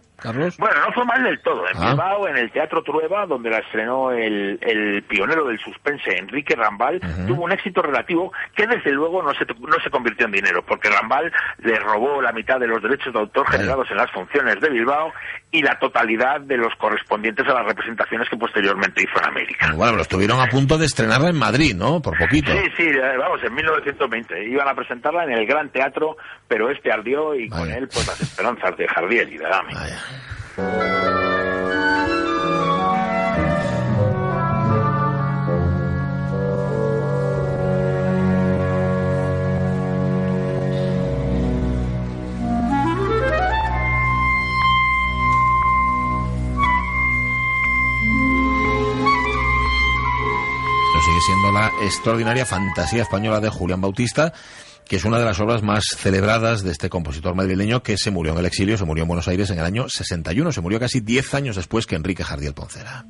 Bueno, 0.58 0.80
no 0.86 0.92
fue 0.94 1.04
mal 1.04 1.22
del 1.22 1.40
todo. 1.42 1.68
En 1.68 1.76
ah. 1.76 2.16
en 2.28 2.36
el 2.36 2.50
Teatro 2.50 2.82
Trueba, 2.82 3.26
donde 3.26 3.50
la 3.50 3.58
estrenó 3.58 4.10
el, 4.14 4.58
el 4.62 5.02
pionero 5.02 5.44
del 5.44 5.58
suspense, 5.58 6.16
Enrique 6.16 6.54
Rambal, 6.54 7.00
tuvo 7.26 7.44
un 7.44 7.52
éxito 7.52 7.82
relativo 7.82 8.32
que 8.54 8.66
desde 8.66 8.92
luego 8.92 9.22
no 9.22 9.32
se, 9.34 9.44
no 9.44 9.76
se 9.82 9.90
convirtió 9.90 10.26
en 10.26 10.32
dinero, 10.32 10.64
porque 10.66 10.88
Rambal 10.88 11.32
le 11.58 11.78
robó 11.78 12.20
la 12.22 12.32
mitad 12.32 12.58
de 12.58 12.66
los 12.66 12.82
derechos 12.82 13.12
de 13.12 13.20
autor 13.20 13.46
generados 13.50 13.90
en 13.90 13.96
las 13.96 14.10
funciones 14.10 14.60
de 14.60 14.70
Bilbao 14.70 15.12
y 15.50 15.62
la 15.62 15.78
totalidad 15.78 16.40
de 16.40 16.56
los 16.56 16.74
correspondientes 16.76 17.46
a 17.46 17.54
las 17.54 17.66
representaciones 17.66 18.28
que 18.28 18.36
posteriormente 18.36 19.02
hizo 19.02 19.18
en 19.18 19.28
América. 19.28 19.72
Bueno, 19.74 19.92
pero 19.92 20.02
estuvieron 20.02 20.40
a 20.40 20.46
punto 20.46 20.78
de 20.78 20.86
estrenarla 20.86 21.28
en 21.30 21.38
Madrid, 21.38 21.74
¿no? 21.74 22.00
Por 22.02 22.18
poquito. 22.18 22.50
Sí, 22.52 22.70
sí, 22.76 22.82
eh, 22.88 23.16
vamos, 23.18 23.42
en 23.44 23.54
1920. 23.54 24.48
Iban 24.48 24.68
a 24.68 24.74
presentarla 24.74 25.24
en 25.24 25.32
el 25.32 25.46
Gran 25.46 25.68
Teatro, 25.70 26.16
pero 26.48 26.70
este 26.70 26.90
ardió 26.90 27.34
y 27.34 27.48
con 27.48 27.70
él 27.70 27.88
pues 27.88 28.06
las 28.06 28.20
esperanzas 28.20 28.76
de 28.76 28.88
Jardiel 28.88 29.32
y 29.32 29.38
de 29.38 29.44
Dami. 29.44 29.74
sigue 30.54 30.93
extraordinaria 51.84 52.46
fantasía 52.46 53.02
española 53.02 53.40
de 53.40 53.50
Julián 53.50 53.80
Bautista, 53.80 54.32
que 54.86 54.96
es 54.96 55.04
una 55.04 55.18
de 55.18 55.24
las 55.24 55.40
obras 55.40 55.62
más 55.62 55.84
celebradas 55.96 56.62
de 56.62 56.72
este 56.72 56.88
compositor 56.88 57.34
madrileño 57.34 57.82
que 57.82 57.96
se 57.96 58.10
murió 58.10 58.32
en 58.32 58.38
el 58.38 58.46
exilio, 58.46 58.76
se 58.76 58.84
murió 58.84 59.02
en 59.02 59.08
Buenos 59.08 59.28
Aires 59.28 59.50
en 59.50 59.58
el 59.58 59.64
año 59.64 59.88
61, 59.88 60.52
se 60.52 60.60
murió 60.60 60.80
casi 60.80 61.00
10 61.00 61.34
años 61.34 61.56
después 61.56 61.86
que 61.86 61.96
Enrique 61.96 62.24
Jardiel 62.24 62.54
Poncera. 62.54 63.04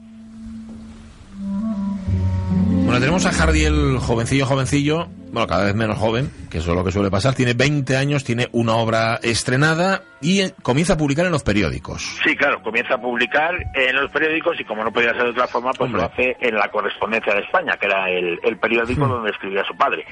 Bueno, 2.94 3.06
tenemos 3.06 3.26
a 3.26 3.32
Jardiel 3.32 3.98
jovencillo, 3.98 4.46
jovencillo, 4.46 5.08
bueno, 5.32 5.48
cada 5.48 5.64
vez 5.64 5.74
menos 5.74 5.98
joven, 5.98 6.30
que 6.48 6.58
eso 6.58 6.70
es 6.70 6.76
lo 6.76 6.84
que 6.84 6.92
suele 6.92 7.10
pasar. 7.10 7.34
Tiene 7.34 7.52
20 7.52 7.96
años, 7.96 8.22
tiene 8.22 8.46
una 8.52 8.76
obra 8.76 9.18
estrenada 9.20 10.02
y 10.20 10.42
eh, 10.42 10.54
comienza 10.62 10.92
a 10.92 10.96
publicar 10.96 11.26
en 11.26 11.32
los 11.32 11.42
periódicos. 11.42 12.20
Sí, 12.22 12.36
claro, 12.36 12.62
comienza 12.62 12.94
a 12.94 13.00
publicar 13.00 13.52
en 13.74 13.96
los 13.96 14.12
periódicos 14.12 14.60
y 14.60 14.64
como 14.64 14.84
no 14.84 14.92
podía 14.92 15.10
ser 15.10 15.24
de 15.24 15.30
otra 15.30 15.48
forma, 15.48 15.72
pues 15.72 15.90
lo 15.90 16.04
hace 16.04 16.36
en 16.38 16.54
la 16.54 16.68
Correspondencia 16.68 17.34
de 17.34 17.40
España, 17.40 17.76
que 17.80 17.86
era 17.86 18.08
el, 18.08 18.58
periódico 18.58 19.08
donde 19.08 19.32
escribía 19.32 19.64
su 19.64 19.76
padre. 19.76 20.04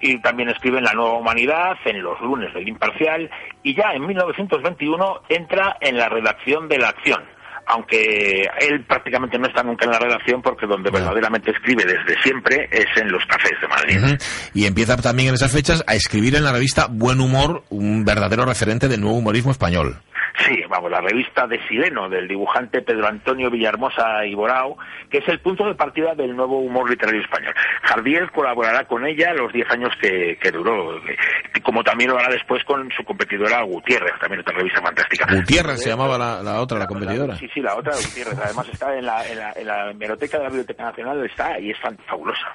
Y 0.00 0.18
también 0.22 0.48
escribe 0.48 0.78
en 0.78 0.84
La 0.84 0.94
Nueva 0.94 1.18
Humanidad, 1.18 1.76
en 1.84 2.02
Los 2.02 2.18
Lunes 2.22 2.54
del 2.54 2.66
Imparcial 2.66 3.28
y 3.62 3.74
ya 3.74 3.92
en 3.92 4.06
1921 4.06 5.20
entra 5.28 5.76
en 5.82 5.98
la 5.98 6.08
redacción 6.08 6.66
de 6.66 6.78
La 6.78 6.88
Acción 6.88 7.20
aunque 7.72 8.42
él 8.60 8.84
prácticamente 8.86 9.38
no 9.38 9.46
está 9.46 9.62
nunca 9.62 9.84
en 9.84 9.92
la 9.92 9.98
redacción 9.98 10.42
porque 10.42 10.66
donde 10.66 10.90
verdaderamente 10.90 11.50
escribe 11.50 11.84
desde 11.84 12.20
siempre 12.22 12.68
es 12.70 12.86
en 12.96 13.10
los 13.10 13.24
cafés 13.26 13.58
de 13.60 13.68
Madrid. 13.68 14.18
Y 14.52 14.66
empieza 14.66 14.96
también 14.96 15.30
en 15.30 15.34
esas 15.34 15.52
fechas 15.52 15.82
a 15.86 15.94
escribir 15.94 16.36
en 16.36 16.44
la 16.44 16.52
revista 16.52 16.86
Buen 16.90 17.20
Humor, 17.20 17.64
un 17.70 18.04
verdadero 18.04 18.44
referente 18.44 18.88
del 18.88 19.00
nuevo 19.00 19.16
humorismo 19.18 19.52
español. 19.52 19.98
Sí, 20.46 20.62
vamos, 20.68 20.90
la 20.90 21.00
revista 21.00 21.46
de 21.46 21.60
Sileno, 21.68 22.08
del 22.08 22.26
dibujante 22.26 22.82
Pedro 22.82 23.06
Antonio 23.06 23.50
Villahermosa 23.50 24.24
Iborao, 24.26 24.76
que 25.10 25.18
es 25.18 25.28
el 25.28 25.40
punto 25.40 25.64
de 25.66 25.74
partida 25.74 26.14
del 26.14 26.34
nuevo 26.34 26.58
humor 26.58 26.88
literario 26.90 27.20
español. 27.20 27.54
Jardiel 27.82 28.30
colaborará 28.30 28.84
con 28.84 29.06
ella 29.06 29.32
los 29.34 29.52
10 29.52 29.70
años 29.70 29.90
que, 30.00 30.36
duró, 30.52 31.00
como 31.62 31.84
también 31.84 32.10
lo 32.10 32.18
hará 32.18 32.28
después 32.32 32.64
con 32.64 32.90
su 32.90 33.04
competidora 33.04 33.62
Gutiérrez, 33.62 34.12
también 34.20 34.40
otra 34.40 34.54
revista 34.54 34.82
fantástica. 34.82 35.26
Gutiérrez 35.32 35.82
se 35.82 35.90
llamaba 35.90 36.18
la, 36.18 36.60
otra, 36.60 36.78
la 36.78 36.86
competidora. 36.86 37.36
Sí, 37.36 37.48
sí, 37.52 37.60
la 37.60 37.76
otra 37.76 37.92
Gutiérrez. 37.94 38.38
Además 38.38 38.68
está 38.68 38.96
en 38.96 39.06
la, 39.06 39.26
en 39.28 39.38
la, 39.38 39.52
en 39.52 39.66
la 39.66 39.90
hemeroteca 39.90 40.38
de 40.38 40.44
la 40.44 40.48
Biblioteca 40.50 40.84
Nacional, 40.84 41.24
está 41.24 41.58
y 41.60 41.70
es 41.70 41.78
fabulosa. 42.06 42.52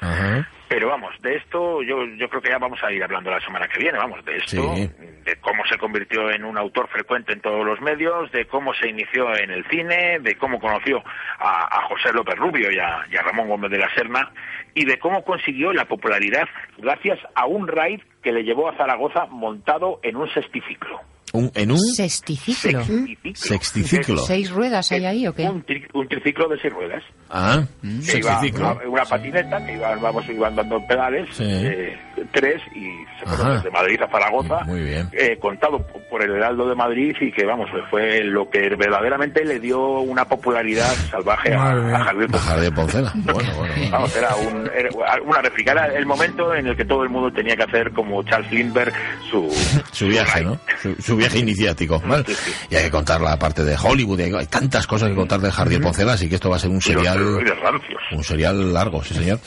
Pero 0.67 0.89
vamos, 0.89 1.13
de 1.21 1.35
esto 1.35 1.81
yo, 1.81 2.03
yo 2.17 2.27
creo 2.27 2.41
que 2.41 2.49
ya 2.49 2.57
vamos 2.57 2.79
a 2.83 2.91
ir 2.91 3.01
hablando 3.01 3.31
la 3.31 3.39
semana 3.39 3.67
que 3.67 3.79
viene, 3.79 3.97
vamos, 3.97 4.23
de 4.25 4.35
esto, 4.35 4.73
de 4.75 5.35
cómo 5.39 5.63
se 5.69 5.77
convirtió 5.77 6.29
en 6.29 6.43
un 6.43 6.57
autor 6.57 6.89
frecuente 6.89 7.31
en 7.31 7.41
todos 7.41 7.65
los 7.65 7.76
medios, 7.81 8.31
de 8.31 8.45
cómo 8.45 8.73
se 8.73 8.89
inició 8.89 9.35
en 9.35 9.51
el 9.51 9.65
cine, 9.67 10.19
de 10.19 10.35
cómo 10.37 10.59
conoció 10.59 11.03
a, 11.39 11.81
José 11.87 12.11
López 12.13 12.35
Rubio 12.35 12.71
y 12.71 12.79
a, 12.79 13.05
Ramón 13.23 13.47
Gómez 13.47 13.71
de 13.71 13.79
la 13.79 13.93
Serna, 13.93 14.31
y 14.73 14.85
de 14.85 14.99
cómo 14.99 15.23
consiguió 15.23 15.73
la 15.73 15.85
popularidad 15.85 16.47
gracias 16.77 17.19
a 17.35 17.45
un 17.45 17.67
raid 17.67 18.01
que 18.21 18.31
le 18.31 18.43
llevó 18.43 18.69
a 18.69 18.77
Zaragoza 18.77 19.25
montado 19.27 19.99
en 20.03 20.15
un 20.17 20.29
sexticiclo. 20.33 21.01
Un, 21.37 21.51
¿En 21.53 21.71
un? 21.71 21.77
Sexticiclo. 21.77 22.81
Sexticiclo. 23.35 24.17
¿Seis 24.17 24.49
ruedas 24.49 24.91
hay 24.91 25.05
ahí 25.05 25.27
o 25.27 25.33
qué? 25.33 25.47
Un, 25.47 25.63
triciclo 26.07 26.47
de 26.47 26.59
seis 26.59 26.73
ruedas. 26.73 27.03
Ah, 27.29 27.63
sexticiclo. 28.01 28.79
una, 28.87 29.03
patineta 29.03 29.63
que 29.63 29.73
iban, 29.73 30.01
vamos, 30.01 30.27
iban 30.29 30.55
dando 30.55 30.79
pedales, 30.87 31.29
eh, 31.39 31.95
tres, 32.31 32.61
y 32.73 32.87
se 33.19 33.49
desde 33.49 33.69
Madrid 33.69 34.01
a 34.01 34.09
Zaragoza. 34.09 34.63
Muy 34.65 34.81
bien. 34.81 35.09
Eh, 35.11 35.37
contado 35.39 35.85
por 36.09 36.23
el 36.23 36.31
Heraldo 36.31 36.67
de 36.67 36.75
Madrid 36.75 37.15
y 37.19 37.31
que, 37.31 37.45
vamos, 37.45 37.69
fue 37.89 38.23
lo 38.23 38.49
que 38.49 38.69
verdaderamente 38.75 39.45
le 39.45 39.59
dio 39.59 39.99
una 39.99 40.25
popularidad 40.25 40.91
salvaje 41.11 41.53
a, 41.53 41.71
a, 41.71 42.03
Javier 42.05 42.73
Poncela. 42.73 43.11
bueno, 43.15 43.53
bueno, 43.57 43.73
Vamos, 43.91 44.15
era, 44.15 44.35
un, 44.35 44.69
una 45.27 45.41
réplica. 45.41 45.73
Era 45.73 45.85
el 45.87 46.05
momento 46.05 46.55
en 46.55 46.67
el 46.67 46.75
que 46.75 46.85
todo 46.85 47.03
el 47.03 47.09
mundo 47.09 47.31
tenía 47.31 47.55
que 47.55 47.63
hacer 47.63 47.91
como 47.91 48.23
Charles 48.23 48.51
Lindbergh 48.51 48.93
su, 49.29 49.49
su 49.91 50.07
viaje, 50.07 50.43
¿no? 50.43 50.59
Su, 50.99 51.15
viaje 51.15 51.26
iniciático. 51.35 52.01
Y 52.69 52.75
hay 52.75 52.83
que 52.85 52.91
contar 52.91 53.21
la 53.21 53.37
parte 53.37 53.63
de 53.63 53.75
Hollywood, 53.75 54.19
hay, 54.19 54.45
tantas 54.47 54.87
cosas 54.87 55.09
que 55.09 55.15
contar 55.15 55.39
de 55.39 55.51
Jardiel 55.51 55.81
Poncela, 55.81 56.13
así 56.13 56.29
que 56.29 56.35
esto 56.35 56.49
va 56.49 56.57
a 56.57 56.59
ser 56.59 56.69
un 56.69 56.81
serial. 56.81 57.21
Un 58.11 58.23
serial 58.23 58.73
largo, 58.73 59.03
sí, 59.03 59.13
señor. 59.13 59.39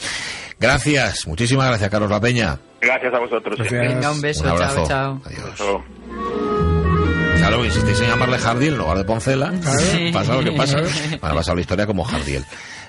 Gracias, 0.59 1.27
muchísimas 1.27 1.69
gracias, 1.69 1.89
Carlos 1.89 2.11
La 2.11 2.21
Peña. 2.21 2.59
Gracias 2.81 3.15
a 3.15 3.19
vosotros. 3.19 3.59
Venga, 3.71 4.13
un 4.13 4.21
beso, 4.21 4.45
chao, 4.45 4.87
chao. 4.87 5.23
Adiós. 5.25 5.83
Claro, 7.39 7.65
en 7.65 8.09
llamarle 8.09 8.39
Jardiel 8.39 8.75
en 8.75 8.79
lugar 8.79 8.99
de 8.99 9.05
Poncela. 9.05 9.53
Pasa 10.13 10.35
lo 10.35 10.45
que 10.45 10.53
pasa. 10.53 10.79
Bueno, 11.21 11.35
ha 11.35 11.35
pasado 11.35 11.55
la 11.57 11.61
historia 11.63 11.87
como 11.87 12.05
Jardiel. 12.05 12.45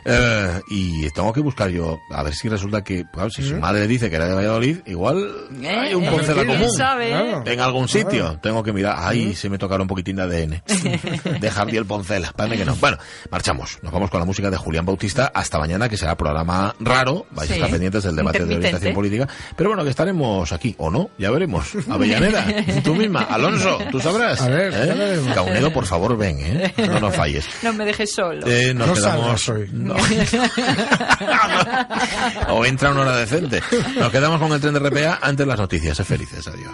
Eh, 0.05 0.62
y 0.70 1.10
tengo 1.12 1.31
que 1.34 1.39
buscar 1.41 1.70
yo, 1.70 2.00
a 2.12 2.24
ver 2.24 2.34
si 2.34 2.50
resulta 2.50 2.84
que, 2.84 3.03
claro, 3.12 3.29
si 3.29 3.43
su 3.43 3.55
madre 3.58 3.88
dice 3.88 4.10
que 4.10 4.15
era 4.15 4.27
de 4.27 4.34
Valladolid, 4.36 4.79
igual 4.86 5.27
hay 5.67 5.93
un 5.93 6.03
Eh, 6.05 6.10
Poncela 6.12 6.43
¿quién 6.43 6.58
común. 6.58 6.72
sabe? 6.75 7.10
Claro. 7.10 7.43
En 7.46 7.60
algún 7.60 7.88
sitio. 7.88 8.39
Tengo 8.41 8.63
que 8.63 8.74
mirar. 8.74 8.96
Ahí 9.00 9.36
se 9.36 9.50
me 9.50 9.58
tocaron 9.58 9.84
un 9.84 9.88
poquitín 9.88 10.15
de 10.17 10.24
ADN. 10.24 10.63
de 11.39 11.51
Javier 11.51 11.86
Poncela. 11.86 12.31
Parece 12.36 12.58
que 12.58 12.65
no. 12.65 12.75
Bueno, 12.75 12.98
marchamos. 13.29 13.79
Nos 13.84 13.91
vamos 13.91 14.10
con 14.10 14.20
la 14.20 14.25
música 14.25 14.50
de 14.50 14.58
Julián 14.58 14.86
Bautista 14.86 15.31
hasta 15.34 15.60
mañana, 15.60 15.88
que 15.89 15.98
será 15.98 16.15
programa 16.15 16.74
raro. 16.79 17.25
Vais 17.31 17.50
a 17.50 17.53
Sí. 17.53 17.60
estar 17.60 17.70
pendientes 17.72 18.03
del 18.03 18.15
debate 18.15 18.46
de 18.46 18.55
orientación 18.55 18.93
política. 18.93 19.27
Pero 19.55 19.70
bueno, 19.70 19.84
que 19.84 19.89
estaremos 19.89 20.51
aquí. 20.51 20.75
O 20.77 20.89
no, 20.89 21.10
ya 21.17 21.29
veremos. 21.31 21.67
Avellaneda, 21.89 22.46
tú 22.84 22.96
misma. 22.96 23.22
Alonso, 23.24 23.77
tú 23.91 24.00
sabrás. 24.00 24.41
A 24.41 24.50
ver, 24.50 24.74
¿Eh? 24.75 25.22
Caunedo, 25.34 25.72
por 25.72 25.86
favor, 25.86 26.17
ven, 26.17 26.38
¿eh? 26.39 26.74
No 26.77 27.00
nos 27.00 27.15
falles. 27.15 27.46
No 27.63 27.74
me 27.74 27.86
dejes 27.86 28.13
solo. 28.13 28.48
Eh, 28.48 28.74
nos 28.74 28.88
No 28.88 28.93
quedamos. 28.93 29.50
hoy. 29.50 29.70
No. 29.72 29.90
o 32.50 32.65
entra 32.65 32.91
una 32.91 33.01
hora 33.01 33.17
decente. 33.17 33.62
Nos 33.98 34.12
quedamos 34.12 34.39
con 34.39 34.51
el 34.51 34.62
tren 34.62 34.74
de 34.74 34.79
RPA 34.79 35.19
antes 35.21 35.48
las 35.48 35.60
noticias. 35.60 35.98
Sé 35.98 36.03
felices. 36.03 36.48
Adiós. 36.48 36.74